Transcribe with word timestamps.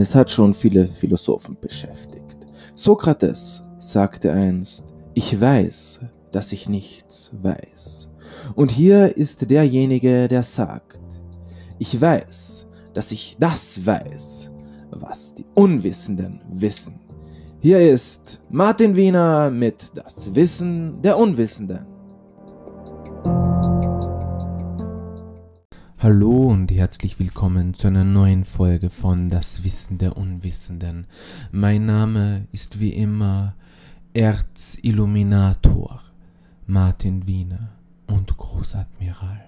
Es 0.00 0.14
hat 0.14 0.30
schon 0.30 0.54
viele 0.54 0.88
Philosophen 0.88 1.58
beschäftigt. 1.60 2.38
Sokrates 2.74 3.62
sagte 3.80 4.32
einst, 4.32 4.82
ich 5.12 5.38
weiß, 5.38 6.00
dass 6.32 6.52
ich 6.52 6.70
nichts 6.70 7.30
weiß. 7.42 8.10
Und 8.54 8.70
hier 8.70 9.14
ist 9.14 9.50
derjenige, 9.50 10.26
der 10.26 10.42
sagt, 10.42 11.02
ich 11.78 12.00
weiß, 12.00 12.66
dass 12.94 13.12
ich 13.12 13.36
das 13.38 13.84
weiß, 13.84 14.50
was 14.90 15.34
die 15.34 15.44
Unwissenden 15.54 16.40
wissen. 16.50 16.98
Hier 17.60 17.92
ist 17.92 18.40
Martin 18.48 18.96
Wiener 18.96 19.50
mit 19.50 19.90
Das 19.94 20.34
Wissen 20.34 21.02
der 21.02 21.18
Unwissenden. 21.18 21.84
Hallo 26.02 26.46
und 26.46 26.72
herzlich 26.72 27.18
willkommen 27.18 27.74
zu 27.74 27.86
einer 27.88 28.04
neuen 28.04 28.46
Folge 28.46 28.88
von 28.88 29.28
Das 29.28 29.64
Wissen 29.64 29.98
der 29.98 30.16
Unwissenden. 30.16 31.06
Mein 31.52 31.84
Name 31.84 32.46
ist 32.52 32.80
wie 32.80 32.94
immer 32.94 33.54
Erzilluminator 34.14 36.00
Martin 36.66 37.26
Wiener 37.26 37.72
und 38.06 38.34
Großadmiral. 38.34 39.44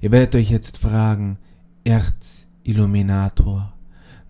Ihr 0.00 0.10
werdet 0.10 0.34
euch 0.36 0.48
jetzt 0.48 0.78
fragen, 0.78 1.36
Erzilluminator, 1.84 3.73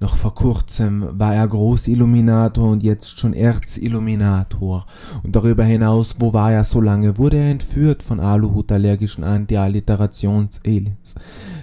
noch 0.05 0.17
vor 0.17 0.35
kurzem 0.35 1.19
war 1.19 1.35
er 1.35 1.49
Großilluminator 1.49 2.71
und 2.71 2.83
jetzt 2.83 3.19
schon 3.19 3.33
Erzilluminator. 3.33 4.85
Und 5.23 5.35
darüber 5.35 5.65
hinaus, 5.65 6.17
wo 6.19 6.35
war 6.35 6.53
er 6.53 6.63
so 6.63 6.83
lange? 6.83 7.17
Wurde 7.17 7.39
er 7.39 7.51
entführt 7.51 8.03
von 8.03 8.21
Aluhut-allergischen 8.21 9.25
Anti-Alliterations-Aliens? 9.25 11.15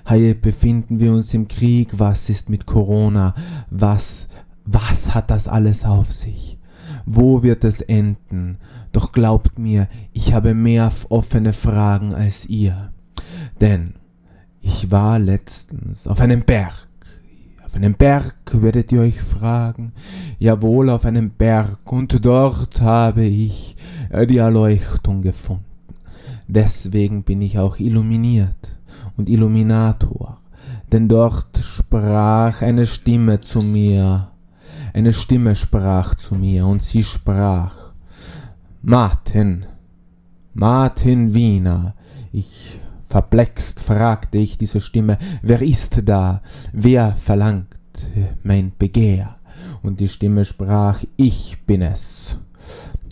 Hier 0.09 0.33
befinden 0.33 0.97
wir 0.97 1.13
uns 1.13 1.31
im 1.35 1.47
Krieg. 1.47 1.99
Was 1.99 2.29
ist 2.29 2.49
mit 2.49 2.65
Corona? 2.65 3.35
Was, 3.69 4.27
was 4.65 5.13
hat 5.13 5.29
das 5.29 5.47
alles 5.47 5.85
auf 5.85 6.11
sich? 6.11 6.57
Wo 7.05 7.43
wird 7.43 7.63
es 7.63 7.81
enden? 7.81 8.57
Doch 8.91 9.11
glaubt 9.11 9.59
mir, 9.59 9.87
ich 10.13 10.33
habe 10.33 10.55
mehr 10.55 10.91
offene 11.09 11.53
Fragen 11.53 12.15
als 12.15 12.47
ihr. 12.47 12.91
Denn 13.59 13.93
ich 14.61 14.89
war 14.89 15.19
letztens 15.19 16.07
auf 16.07 16.19
einem 16.19 16.41
Berg 16.41 16.87
auf 17.71 17.77
einem 17.77 17.93
Berg 17.93 18.35
werdet 18.51 18.91
ihr 18.91 18.99
euch 18.99 19.21
fragen, 19.21 19.93
jawohl 20.39 20.89
auf 20.89 21.05
einem 21.05 21.29
Berg, 21.29 21.77
und 21.89 22.25
dort 22.25 22.81
habe 22.81 23.23
ich 23.23 23.77
äh, 24.09 24.27
die 24.27 24.39
Erleuchtung 24.39 25.21
gefunden. 25.21 25.63
Deswegen 26.49 27.23
bin 27.23 27.41
ich 27.41 27.59
auch 27.59 27.79
illuminiert 27.79 28.75
und 29.15 29.29
Illuminator, 29.29 30.41
denn 30.91 31.07
dort 31.07 31.59
sprach 31.63 32.61
eine 32.61 32.85
Stimme 32.85 33.39
zu 33.39 33.61
mir, 33.61 34.31
eine 34.93 35.13
Stimme 35.13 35.55
sprach 35.55 36.15
zu 36.15 36.35
mir, 36.35 36.65
und 36.65 36.83
sie 36.83 37.03
sprach, 37.03 37.93
Martin, 38.81 39.65
Martin 40.53 41.33
Wiener, 41.33 41.95
ich 42.33 42.81
Verplext 43.11 43.81
fragte 43.81 44.37
ich 44.37 44.57
diese 44.57 44.79
Stimme, 44.79 45.17
wer 45.41 45.61
ist 45.61 46.07
da? 46.07 46.41
Wer 46.71 47.13
verlangt 47.17 47.75
mein 48.41 48.71
Begehr? 48.79 49.35
Und 49.83 49.99
die 49.99 50.07
Stimme 50.07 50.45
sprach, 50.45 51.03
ich 51.17 51.57
bin 51.65 51.81
es. 51.81 52.37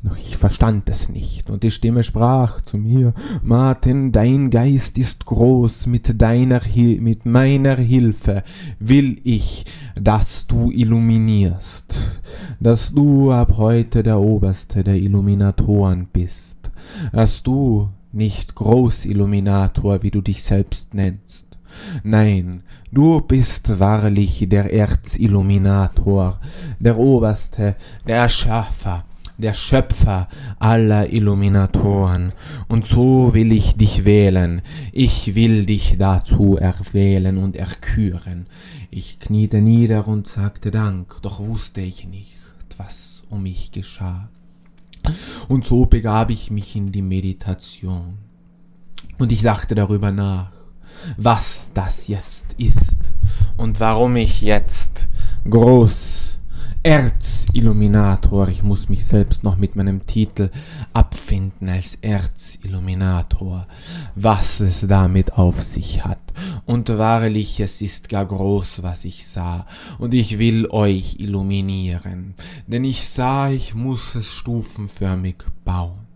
Doch 0.02 0.16
ich 0.16 0.38
verstand 0.38 0.88
es 0.88 1.10
nicht, 1.10 1.50
und 1.50 1.64
die 1.64 1.72
Stimme 1.72 2.04
sprach 2.04 2.62
zu 2.62 2.78
mir, 2.78 3.14
Martin, 3.44 4.14
dein 4.14 4.50
Geist 4.50 4.98
ist 4.98 5.26
groß, 5.26 5.88
mit 5.88 6.22
deiner 6.22 6.62
Hil 6.62 7.02
mit 7.02 7.26
meiner 7.26 7.76
Hilfe 7.76 8.44
will 8.80 9.20
ich, 9.26 9.66
dass 10.00 10.48
du 10.48 10.72
illuminierst, 10.72 12.22
dass 12.62 12.94
du 12.94 13.34
ab 13.34 13.56
heute 13.58 14.02
der 14.02 14.22
Oberste 14.22 14.82
der 14.82 14.96
Illuminatoren 14.96 16.08
bist, 16.14 16.58
dass 17.12 17.44
du 17.44 17.90
nicht 18.12 18.56
Großilluminator, 18.56 20.04
wie 20.04 20.12
du 20.12 20.22
dich 20.22 20.44
selbst 20.44 20.94
nennst. 20.94 21.46
Nein, 22.04 22.64
du 22.92 23.22
bist 23.22 23.80
wahrlich 23.80 24.48
der 24.50 24.74
Erzilluminator, 24.74 26.40
der 26.80 26.98
Oberste, 26.98 27.76
der 28.08 28.18
Erschaffer, 28.18 29.06
der 29.38 29.54
Schöpfer 29.54 30.28
aller 30.58 31.14
Illuminatoren, 31.14 32.34
und 32.68 32.86
so 32.86 33.34
will 33.34 33.52
ich 33.52 33.78
dich 33.78 34.04
wählen, 34.04 34.62
ich 34.92 35.36
will 35.36 35.66
dich 35.66 35.96
dazu 35.98 36.58
erwählen 36.58 37.38
und 37.38 37.56
erküren. 37.56 38.48
Ich 38.92 39.20
kniete 39.20 39.62
nieder 39.62 40.08
und 40.08 40.28
sagte 40.28 40.72
Dank, 40.72 41.22
doch 41.22 41.40
wusste 41.40 41.82
ich 41.82 42.08
nicht, 42.08 42.38
was 42.78 43.24
um 43.30 43.44
mich 43.44 43.72
geschah. 43.72 44.30
Und 45.48 45.66
so 45.66 45.86
begab 45.86 46.30
ich 46.30 46.52
mich 46.52 46.76
in 46.76 46.92
die 46.92 47.02
Meditation. 47.02 48.18
Und 49.18 49.32
ich 49.32 49.42
dachte 49.42 49.76
darüber 49.76 50.12
nach, 50.12 50.52
was 51.18 51.70
das 51.74 52.08
jetzt 52.08 52.48
ist 52.58 53.00
und 53.58 53.80
warum 53.80 54.16
ich 54.16 54.42
jetzt 54.42 55.08
groß 55.50 56.38
Erzilluminator. 57.50 58.48
Ich 58.50 58.62
muss 58.62 58.90
mich 58.90 59.08
selbst 59.08 59.44
noch 59.44 59.58
mit 59.58 59.76
meinem 59.76 60.06
Titel 60.06 60.52
abfinden 60.94 61.68
als 61.68 61.96
Erzilluminator, 61.96 63.66
was 64.14 64.60
es 64.60 64.86
damit 64.88 65.34
auf 65.34 65.60
sich 65.60 66.06
hat. 66.06 66.20
Und 66.68 66.90
wahrlich, 66.90 67.60
es 67.60 67.82
ist 67.82 68.08
gar 68.08 68.28
groß, 68.28 68.84
was 68.84 69.04
ich 69.04 69.26
sah, 69.26 69.66
und 69.98 70.14
ich 70.14 70.38
will 70.38 70.68
euch 70.70 71.16
illuminieren, 71.20 72.36
denn 72.68 72.84
ich 72.84 73.10
sah, 73.10 73.50
ich 73.50 73.74
muss 73.74 74.14
es 74.14 74.28
stufenförmig 74.28 75.38
bauen. 75.66 76.09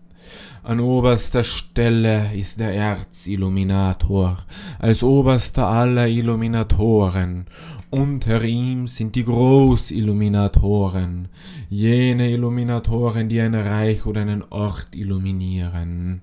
An 0.66 0.80
oberster 0.80 1.44
Stelle 1.44 2.34
ist 2.34 2.58
der 2.58 2.72
Erzilluminator, 2.72 4.38
als 4.78 5.02
oberster 5.02 5.66
aller 5.66 6.08
Illuminatoren, 6.08 7.44
unter 7.90 8.42
ihm 8.42 8.88
sind 8.88 9.14
die 9.14 9.24
Großilluminatoren, 9.24 11.28
jene 11.68 12.30
Illuminatoren, 12.30 13.28
die 13.28 13.42
ein 13.42 13.54
Reich 13.54 14.06
oder 14.06 14.22
einen 14.22 14.42
Ort 14.48 14.88
illuminieren, 14.94 16.22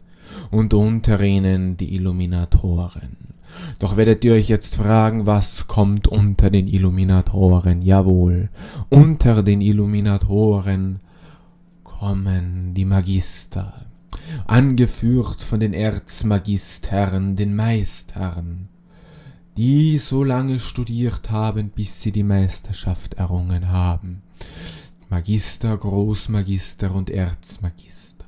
und 0.50 0.73
unter 0.73 1.22
ihnen 1.22 1.78
die 1.78 1.94
Illuminatoren. 1.94 3.18
Doch 3.78 3.96
werdet 3.96 4.25
ihr 4.25 4.34
euch 4.34 4.50
jetzt 4.50 4.75
fragen, 4.75 5.28
was 5.28 5.68
kommt 5.68 6.08
unter 6.08 6.50
den 6.50 6.68
Illuminatoren? 6.68 7.84
Jawohl, 7.84 8.50
unter 8.90 9.44
den 9.44 9.62
Illuminatoren 9.62 11.00
kommen 11.84 12.73
die 12.73 12.85
Magister, 12.85 13.91
angeführt 14.47 15.41
von 15.41 15.59
den 15.59 15.73
Erzmagistern, 15.73 17.35
den 17.35 17.55
Meistern, 17.55 18.69
die 19.57 19.97
so 19.97 20.23
lange 20.23 20.59
studiert 20.59 21.29
haben, 21.29 21.69
bis 21.69 22.01
sie 22.01 22.11
die 22.11 22.23
Meisterschaft 22.23 23.16
errungen 23.16 23.69
haben. 23.69 24.23
Magister, 25.09 25.77
Großmagister 25.77 26.94
und 26.94 27.09
Erzmagister. 27.09 28.25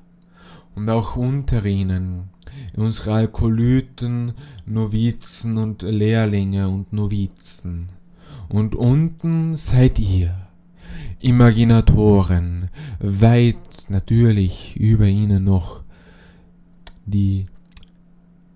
Und 0.75 0.89
auch 0.89 1.15
unter 1.15 1.65
ihnen 1.65 2.29
unsere 2.75 3.13
Alkolyten, 3.13 4.33
Novizen 4.65 5.57
und 5.57 5.81
Lehrlinge 5.81 6.69
und 6.69 6.93
Novizen. 6.93 7.89
Und 8.49 8.75
unten 8.75 9.55
seid 9.55 9.99
ihr, 9.99 10.35
Imaginatoren, 11.19 12.69
weit 12.99 13.57
natürlich 13.89 14.75
über 14.75 15.05
ihnen 15.05 15.43
noch 15.43 15.83
die 17.05 17.45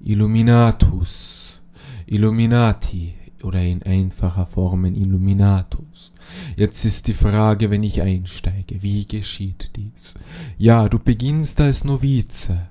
Illuminatus, 0.01 1.59
Illuminati 2.05 3.13
oder 3.43 3.61
in 3.63 3.83
einfacher 3.83 4.45
Form 4.45 4.85
Illuminatus. 4.85 6.11
Jetzt 6.55 6.85
ist 6.85 7.07
die 7.07 7.13
Frage, 7.13 7.69
wenn 7.69 7.83
ich 7.83 8.01
einsteige, 8.01 8.81
wie 8.81 9.05
geschieht 9.05 9.71
dies? 9.75 10.15
Ja, 10.57 10.89
du 10.89 10.99
beginnst 10.99 11.61
als 11.61 11.83
Novize. 11.83 12.69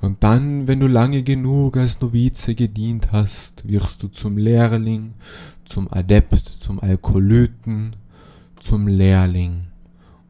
Und 0.00 0.22
dann, 0.22 0.66
wenn 0.66 0.80
du 0.80 0.86
lange 0.86 1.22
genug 1.22 1.76
als 1.76 2.00
Novize 2.00 2.54
gedient 2.54 3.12
hast, 3.12 3.66
wirst 3.66 4.02
du 4.02 4.08
zum 4.08 4.36
Lehrling, 4.36 5.14
zum 5.64 5.90
Adept, 5.92 6.44
zum 6.60 6.80
Alkolyten, 6.80 7.96
zum 8.62 8.86
Lehrling 8.86 9.66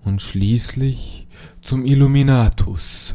und 0.05 0.23
schließlich 0.23 1.27
zum 1.61 1.85
Illuminatus. 1.85 3.15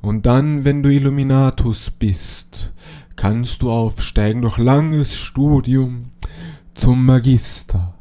Und 0.00 0.26
dann, 0.26 0.64
wenn 0.64 0.82
du 0.82 0.90
Illuminatus 0.90 1.90
bist, 1.90 2.72
kannst 3.16 3.62
du 3.62 3.72
aufsteigen 3.72 4.42
durch 4.42 4.58
langes 4.58 5.16
Studium 5.16 6.10
zum 6.74 7.04
Magister, 7.04 7.94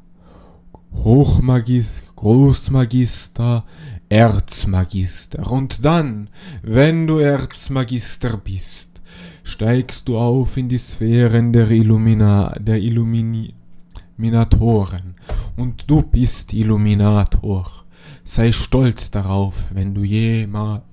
Hochmagister, 0.93 2.03
Großmagister, 2.15 3.65
Erzmagister. 4.09 5.51
Und 5.51 5.83
dann, 5.83 6.29
wenn 6.61 7.07
du 7.07 7.17
Erzmagister 7.17 8.37
bist, 8.37 9.01
steigst 9.43 10.07
du 10.07 10.17
auf 10.17 10.55
in 10.55 10.69
die 10.69 10.77
Sphären 10.77 11.51
der 11.51 11.71
Illumina, 11.71 12.53
der 12.59 12.79
Illuminatoren. 12.79 15.15
Und 15.55 15.89
du 15.89 16.01
bist 16.01 16.53
Illuminator. 16.53 17.83
Sei 18.25 18.51
stolz 18.51 19.11
darauf, 19.11 19.65
wenn 19.71 19.93
du 19.93 20.03
jemals 20.03 20.83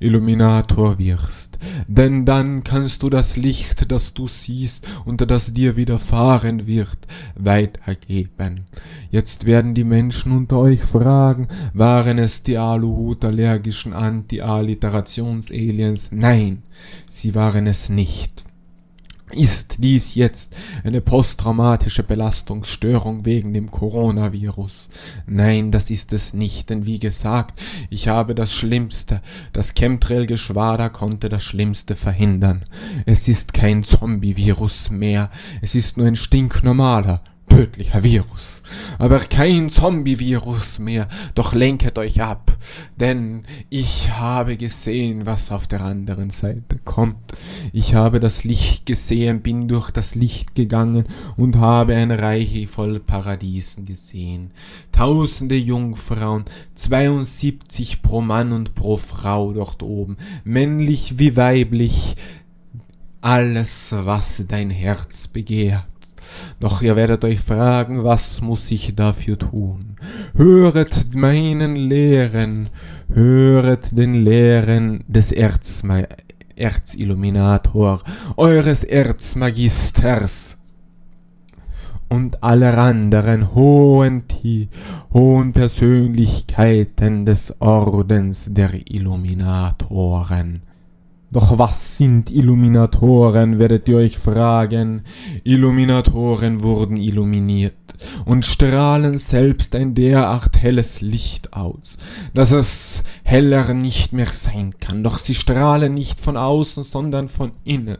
Illuminator 0.00 0.98
wirst, 0.98 1.58
denn 1.86 2.26
dann 2.26 2.64
kannst 2.64 3.02
du 3.02 3.10
das 3.10 3.36
Licht, 3.36 3.90
das 3.90 4.14
du 4.14 4.26
siehst 4.26 4.86
und 5.04 5.20
das 5.30 5.54
dir 5.54 5.76
widerfahren 5.76 6.66
wird, 6.66 6.98
weitergeben. 7.36 8.66
Jetzt 9.10 9.46
werden 9.46 9.74
die 9.74 9.84
Menschen 9.84 10.32
unter 10.32 10.58
euch 10.58 10.82
fragen, 10.82 11.48
waren 11.72 12.18
es 12.18 12.42
die 12.42 12.58
Aluhut-allergischen 12.58 13.92
Anti-Alliterations-Aliens? 13.92 16.10
Nein, 16.12 16.62
sie 17.08 17.34
waren 17.34 17.66
es 17.66 17.88
nicht. 17.88 18.44
Ist 19.34 19.76
dies 19.78 20.14
jetzt 20.14 20.54
eine 20.84 21.00
posttraumatische 21.00 22.04
Belastungsstörung 22.04 23.24
wegen 23.24 23.52
dem 23.52 23.68
Coronavirus? 23.68 24.88
Nein, 25.26 25.72
das 25.72 25.90
ist 25.90 26.12
es 26.12 26.34
nicht, 26.34 26.70
denn 26.70 26.86
wie 26.86 27.00
gesagt, 27.00 27.60
ich 27.90 28.06
habe 28.06 28.36
das 28.36 28.54
Schlimmste. 28.54 29.22
Das 29.52 29.74
Chemtrail-Geschwader 29.74 30.88
konnte 30.88 31.28
das 31.28 31.42
Schlimmste 31.42 31.96
verhindern. 31.96 32.64
Es 33.06 33.26
ist 33.26 33.52
kein 33.54 33.82
Zombie-Virus 33.82 34.90
mehr, 34.90 35.30
es 35.62 35.74
ist 35.74 35.96
nur 35.96 36.06
ein 36.06 36.16
stinknormaler, 36.16 37.20
tödlicher 37.54 38.02
Virus, 38.02 38.62
aber 38.98 39.20
kein 39.20 39.70
Zombie-Virus 39.70 40.80
mehr, 40.80 41.08
doch 41.36 41.54
lenket 41.54 41.98
euch 41.98 42.20
ab, 42.20 42.56
denn 42.98 43.44
ich 43.70 44.10
habe 44.10 44.56
gesehen, 44.56 45.24
was 45.24 45.52
auf 45.52 45.68
der 45.68 45.82
anderen 45.82 46.30
Seite 46.30 46.80
kommt. 46.84 47.32
Ich 47.72 47.94
habe 47.94 48.18
das 48.18 48.42
Licht 48.42 48.86
gesehen, 48.86 49.40
bin 49.40 49.68
durch 49.68 49.92
das 49.92 50.16
Licht 50.16 50.56
gegangen 50.56 51.04
und 51.36 51.56
habe 51.56 51.94
ein 51.94 52.10
Reich 52.10 52.66
voll 52.66 52.98
Paradiesen 52.98 53.86
gesehen. 53.86 54.50
Tausende 54.90 55.56
Jungfrauen, 55.56 56.46
72 56.74 58.02
pro 58.02 58.20
Mann 58.20 58.52
und 58.52 58.74
pro 58.74 58.96
Frau 58.96 59.52
dort 59.52 59.84
oben, 59.84 60.16
männlich 60.42 61.20
wie 61.20 61.36
weiblich, 61.36 62.16
alles, 63.20 63.94
was 63.96 64.44
dein 64.48 64.70
Herz 64.70 65.28
begehrt. 65.28 65.93
Doch 66.60 66.82
ihr 66.82 66.96
werdet 66.96 67.24
euch 67.24 67.40
fragen, 67.40 68.04
was 68.04 68.40
muss 68.40 68.70
ich 68.70 68.94
dafür 68.94 69.38
tun? 69.38 69.96
Höret 70.34 71.14
meinen 71.14 71.76
Lehren, 71.76 72.68
höret 73.12 73.96
den 73.96 74.24
Lehren 74.24 75.04
des 75.08 75.32
Erzma 75.32 76.02
Erzilluminator, 76.56 78.02
eures 78.36 78.84
Erzmagisters 78.84 80.56
und 82.08 82.42
aller 82.44 82.78
anderen 82.78 83.54
hohen, 83.54 84.22
hohen 85.12 85.52
Persönlichkeiten 85.52 87.26
des 87.26 87.60
Ordens 87.60 88.54
der 88.54 88.70
Illuminatoren. 88.88 90.62
Doch 91.34 91.58
was 91.58 91.96
sind 91.96 92.30
Illuminatoren, 92.30 93.58
werdet 93.58 93.88
ihr 93.88 93.96
euch 93.96 94.18
fragen. 94.18 95.02
Illuminatoren 95.42 96.62
wurden 96.62 96.96
illuminiert 96.96 97.74
und 98.24 98.46
strahlen 98.46 99.18
selbst 99.18 99.74
ein 99.74 99.96
derart 99.96 100.62
helles 100.62 101.00
Licht 101.00 101.52
aus, 101.52 101.98
dass 102.34 102.52
es 102.52 103.02
heller 103.24 103.74
nicht 103.74 104.12
mehr 104.12 104.28
sein 104.28 104.74
kann. 104.78 105.02
Doch 105.02 105.18
sie 105.18 105.34
strahlen 105.34 105.94
nicht 105.94 106.20
von 106.20 106.36
außen, 106.36 106.84
sondern 106.84 107.28
von 107.28 107.50
innen. 107.64 107.98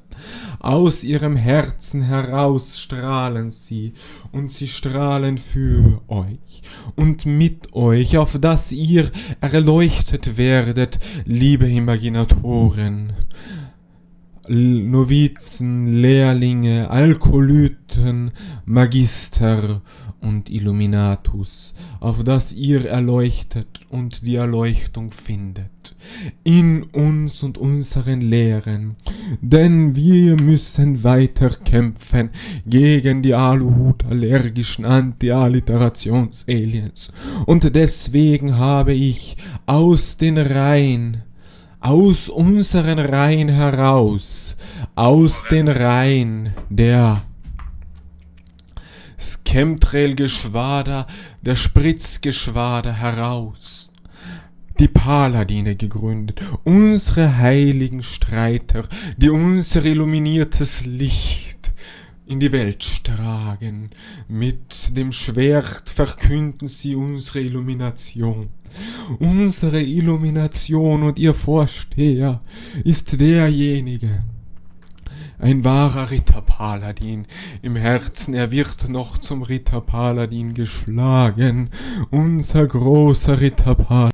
Aus 0.61 1.03
ihrem 1.03 1.35
Herzen 1.35 2.03
heraus 2.03 2.79
strahlen 2.79 3.51
sie, 3.51 3.95
und 4.31 4.51
sie 4.51 4.69
strahlen 4.69 5.39
für 5.39 6.03
euch 6.09 6.63
und 6.97 7.27
mit 7.27 7.73
euch, 7.75 8.17
auf 8.17 8.39
dass 8.39 8.73
ihr 8.73 9.11
erleuchtet 9.41 10.37
werdet, 10.37 10.99
liebe 11.25 11.69
Imaginatoren. 11.69 13.13
Novizen, 14.49 15.87
Lehrlinge, 15.87 16.91
Alkolyten, 16.91 18.33
Magister 18.67 19.81
und 20.21 20.51
Illuminatus, 20.51 21.75
auf 22.01 22.25
dass 22.25 22.53
ihr 22.53 22.87
erleuchtet 22.87 23.81
und 23.91 24.23
die 24.23 24.37
Erleuchtung 24.37 25.11
findet, 25.11 25.95
in 26.43 26.83
uns 26.83 27.43
und 27.43 27.59
unseren 27.59 28.23
Lehren, 28.23 28.97
denn 29.41 29.97
wir 29.97 30.37
müssen 30.41 31.05
weiter 31.05 31.51
kämpfen 31.51 32.31
gegen 32.67 33.23
die 33.23 33.35
Aluhut-allergischen 33.35 34.85
Anti-Alliterations-Aliens, 34.85 37.13
und 37.47 37.75
deswegen 37.75 38.57
habe 38.57 38.93
ich 38.95 39.37
aus 39.67 40.17
den 40.17 40.39
Reihen 40.39 41.23
aus 41.85 42.31
unseren 42.31 42.99
Reihen 42.99 43.51
heraus, 43.51 44.57
aus 44.95 45.45
den 45.51 45.69
Reihen 45.69 46.55
der 46.71 47.23
Chemtrail-Geschwader, 49.45 51.07
der 51.43 51.57
Spritzgeschwader 51.57 52.95
heraus, 52.95 53.91
die 54.79 54.89
Paladine 54.89 55.77
gegründet, 55.77 56.41
unsere 56.65 57.37
heiligen 57.37 58.03
Streiter, 58.03 58.89
die 59.19 59.29
unser 59.29 59.85
illuminiertes 59.85 60.87
Licht 60.87 61.54
in 62.27 62.41
die 62.41 62.53
Welt 62.53 63.05
tragen. 63.05 63.91
Mit 64.29 64.97
dem 64.97 65.13
Schwert 65.13 65.91
verkünden 65.91 66.69
sie 66.69 66.95
unsere 66.95 67.41
Illumination. 67.41 68.49
Unsere 69.19 69.83
Illumination 69.83 71.05
und 71.05 71.19
ihr 71.19 71.35
Vorsteher 71.35 72.41
ist 72.83 73.21
derjenige, 73.21 74.25
ein 75.39 75.65
wahrer 75.65 76.11
Ritterpaladin. 76.11 77.27
Im 77.63 77.77
Herzen, 77.77 78.35
er 78.35 78.51
wird 78.51 78.89
noch 78.89 79.19
zum 79.19 79.43
Ritterpaladin 79.43 80.55
geschlagen. 80.55 81.71
Unser 82.11 82.67
großer 82.67 83.41
Ritterpaladin. 83.41 84.14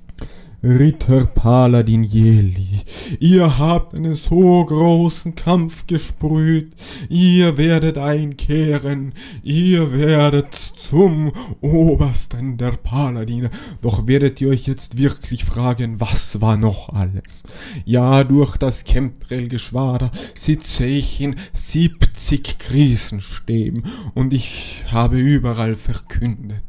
Ritter 0.62 1.24
Paladin 1.24 2.04
Jeli, 2.04 2.82
ihr 3.18 3.58
habt 3.58 3.94
einen 3.94 4.14
so 4.14 4.62
großen 4.62 5.34
Kampf 5.34 5.86
gesprüht, 5.86 6.74
ihr 7.08 7.56
werdet 7.56 7.96
einkehren, 7.96 9.14
ihr 9.42 9.90
werdet 9.94 10.54
zum 10.54 11.32
Obersten 11.62 12.58
der 12.58 12.72
Paladine, 12.72 13.48
doch 13.80 14.06
werdet 14.06 14.38
ihr 14.42 14.50
euch 14.50 14.66
jetzt 14.66 14.98
wirklich 14.98 15.46
fragen, 15.46 15.98
was 15.98 16.42
war 16.42 16.58
noch 16.58 16.90
alles? 16.90 17.42
Ja, 17.86 18.22
durch 18.22 18.58
das 18.58 18.84
Chemtrail-Geschwader 18.84 20.10
sitze 20.34 20.84
ich 20.84 21.22
in 21.22 21.36
70 21.54 22.58
Krisenstäben 22.58 23.84
und 24.12 24.34
ich 24.34 24.84
habe 24.92 25.18
überall 25.18 25.74
verkündet, 25.74 26.64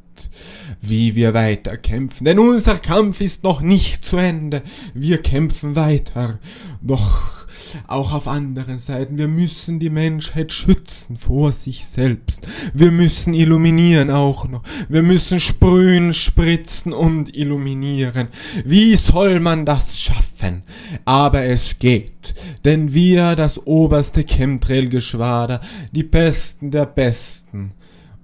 wie 0.81 1.15
wir 1.15 1.33
weiter 1.33 1.77
kämpfen. 1.77 2.25
Denn 2.25 2.39
unser 2.39 2.77
Kampf 2.77 3.21
ist 3.21 3.43
noch 3.43 3.61
nicht 3.61 4.05
zu 4.05 4.17
Ende. 4.17 4.63
Wir 4.93 5.21
kämpfen 5.21 5.75
weiter. 5.75 6.39
Doch 6.81 7.41
auch 7.87 8.11
auf 8.13 8.27
anderen 8.27 8.79
Seiten. 8.79 9.17
Wir 9.17 9.27
müssen 9.27 9.79
die 9.79 9.89
Menschheit 9.89 10.51
schützen 10.51 11.17
vor 11.17 11.51
sich 11.51 11.85
selbst. 11.85 12.47
Wir 12.73 12.91
müssen 12.91 13.33
illuminieren 13.33 14.09
auch 14.09 14.47
noch. 14.47 14.63
Wir 14.89 15.03
müssen 15.03 15.39
sprühen, 15.39 16.13
spritzen 16.13 16.93
und 16.93 17.35
illuminieren. 17.35 18.27
Wie 18.65 18.95
soll 18.95 19.39
man 19.39 19.65
das 19.65 19.99
schaffen? 19.99 20.63
Aber 21.05 21.43
es 21.43 21.79
geht. 21.79 22.33
Denn 22.65 22.93
wir, 22.93 23.35
das 23.35 23.65
oberste 23.65 24.23
Chemtrail-Geschwader, 24.23 25.61
die 25.91 26.03
Besten 26.03 26.71
der 26.71 26.85
Besten, 26.85 27.71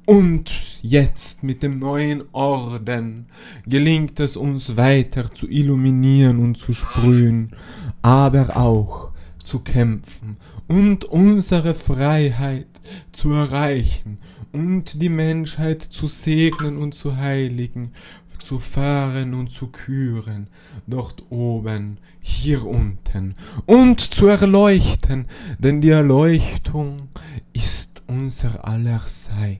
und 0.08 0.50
jetzt 0.82 1.44
mit 1.44 1.64
dem 1.64 1.80
neuen 1.80 2.24
Orden 2.32 3.28
gelingt 3.66 4.22
es 4.22 4.38
uns 4.38 4.78
weiter 4.78 5.34
zu 5.34 5.50
illuminieren 5.50 6.40
und 6.40 6.58
zu 6.58 6.74
sprühen, 6.74 7.54
aber 8.02 8.56
auch 8.56 9.12
zu 9.44 9.60
kämpfen 9.60 10.38
und 10.70 11.04
unsere 11.04 11.74
Freiheit 11.74 12.68
zu 13.12 13.34
erreichen 13.34 14.20
und 14.54 15.02
die 15.02 15.10
Menschheit 15.10 15.84
zu 15.84 16.08
segnen 16.08 16.78
und 16.78 16.96
zu 16.96 17.18
heiligen, 17.18 17.92
zu 18.40 18.60
fahren 18.60 19.34
und 19.34 19.52
zu 19.52 19.68
küren, 19.68 20.48
dort 20.86 21.22
oben, 21.30 21.98
hier 22.22 22.66
unten, 22.66 23.36
und 23.66 24.00
zu 24.00 24.28
erleuchten, 24.28 25.26
denn 25.60 25.82
die 25.82 25.90
Erleuchtung 25.90 27.10
ist 27.52 28.04
unser 28.08 28.66
aller 28.66 29.02
Sein. 29.06 29.60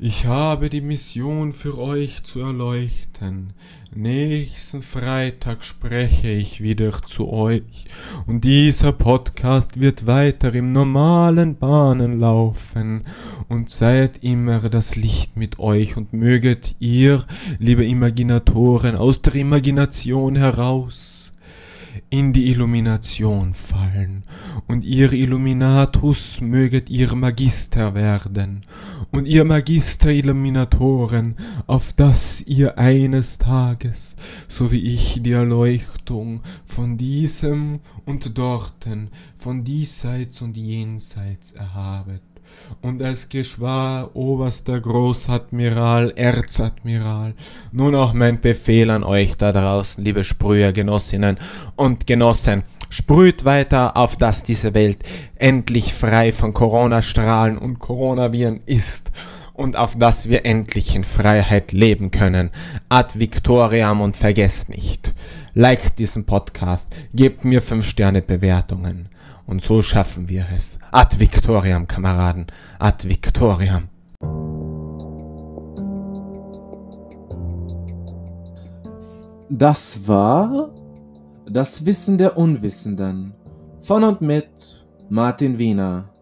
Ich 0.00 0.26
habe 0.26 0.70
die 0.70 0.80
Mission 0.80 1.52
für 1.52 1.78
euch 1.78 2.24
zu 2.24 2.40
erleuchten. 2.40 3.52
Nächsten 3.94 4.82
Freitag 4.82 5.64
spreche 5.64 6.30
ich 6.30 6.60
wieder 6.60 7.00
zu 7.02 7.32
euch 7.32 7.84
und 8.26 8.42
dieser 8.42 8.90
Podcast 8.90 9.78
wird 9.78 10.04
weiter 10.04 10.52
im 10.52 10.72
normalen 10.72 11.56
Bahnen 11.58 12.18
laufen 12.18 13.02
und 13.48 13.70
seid 13.70 14.24
immer 14.24 14.68
das 14.68 14.96
Licht 14.96 15.36
mit 15.36 15.60
euch 15.60 15.96
und 15.96 16.12
möget 16.12 16.74
ihr, 16.80 17.22
liebe 17.60 17.86
Imaginatoren, 17.86 18.96
aus 18.96 19.22
der 19.22 19.36
Imagination 19.36 20.34
heraus 20.34 21.23
in 22.10 22.32
die 22.32 22.50
Illumination 22.50 23.54
fallen, 23.54 24.22
und 24.66 24.84
ihr 24.84 25.12
Illuminatus 25.12 26.40
möget 26.40 26.90
ihr 26.90 27.14
Magister 27.14 27.94
werden, 27.94 28.66
und 29.10 29.26
ihr 29.26 29.44
Magister 29.44 30.10
Illuminatoren, 30.10 31.36
auf 31.66 31.92
dass 31.92 32.40
ihr 32.42 32.78
eines 32.78 33.38
Tages, 33.38 34.16
so 34.48 34.72
wie 34.72 34.94
ich 34.94 35.22
die 35.22 35.32
Erleuchtung 35.32 36.42
von 36.64 36.98
diesem 36.98 37.80
und 38.04 38.36
dorten, 38.36 39.10
von 39.36 39.64
diesseits 39.64 40.42
und 40.42 40.56
jenseits 40.56 41.52
erhabet 41.52 42.33
und 42.82 43.00
es 43.00 43.28
geschah 43.28 44.10
oberster 44.14 44.80
Großadmiral, 44.80 46.12
Erzadmiral. 46.16 47.34
Nun 47.72 47.94
auch 47.94 48.12
mein 48.12 48.40
Befehl 48.40 48.90
an 48.90 49.04
euch 49.04 49.36
da 49.36 49.52
draußen, 49.52 50.04
liebe 50.04 50.24
Sprühergenossinnen 50.24 51.38
und 51.76 52.06
Genossen. 52.06 52.64
Sprüht 52.90 53.44
weiter, 53.44 53.96
auf 53.96 54.16
dass 54.16 54.44
diese 54.44 54.74
Welt 54.74 54.98
endlich 55.36 55.92
frei 55.92 56.32
von 56.32 56.52
Coronastrahlen 56.52 57.58
und 57.58 57.80
Coronaviren 57.80 58.60
ist 58.66 59.10
und 59.54 59.76
auf 59.78 59.96
dass 59.96 60.28
wir 60.28 60.44
endlich 60.44 60.94
in 60.94 61.04
Freiheit 61.04 61.72
leben 61.72 62.10
können. 62.10 62.50
Ad 62.88 63.18
Victoriam 63.18 64.00
und 64.00 64.16
vergesst 64.16 64.68
nicht, 64.68 65.14
liked 65.54 65.98
diesen 65.98 66.24
Podcast, 66.24 66.94
gebt 67.14 67.44
mir 67.44 67.62
5 67.62 67.84
Sterne 67.84 68.20
Bewertungen. 68.20 69.08
Und 69.46 69.62
so 69.62 69.82
schaffen 69.82 70.28
wir 70.28 70.46
es. 70.56 70.78
Ad 70.90 71.18
Victoriam, 71.18 71.86
Kameraden. 71.86 72.46
Ad 72.78 73.08
Victoriam. 73.08 73.88
Das 79.50 80.08
war 80.08 80.70
das 81.46 81.84
Wissen 81.84 82.18
der 82.18 82.36
Unwissenden 82.38 83.34
von 83.82 84.02
und 84.02 84.22
mit 84.22 84.48
Martin 85.10 85.58
Wiener. 85.58 86.13